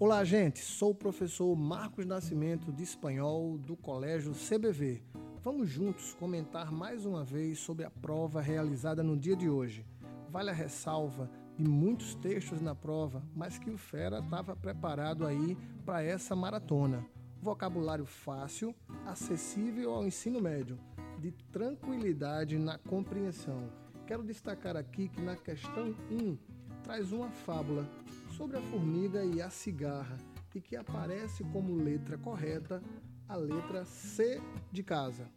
[0.00, 0.60] Olá, gente.
[0.60, 5.02] Sou o professor Marcos Nascimento de Espanhol do Colégio CBV.
[5.42, 9.84] Vamos juntos comentar mais uma vez sobre a prova realizada no dia de hoje.
[10.30, 15.54] Vale a ressalva de muitos textos na prova, mas que o Fera estava preparado aí
[15.84, 17.04] para essa maratona.
[17.42, 18.74] Vocabulário fácil,
[19.04, 20.78] acessível ao ensino médio,
[21.18, 23.70] de tranquilidade na compreensão.
[24.06, 26.38] Quero destacar aqui que na questão 1
[26.82, 27.86] traz uma fábula
[28.40, 30.16] sobre a formiga e a cigarra
[30.54, 32.82] e que aparece como letra correta
[33.28, 34.40] a letra C
[34.72, 35.30] de casa.